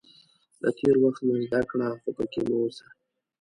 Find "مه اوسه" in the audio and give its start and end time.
2.47-2.85